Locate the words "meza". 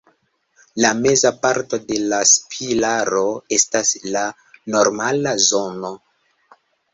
1.01-1.31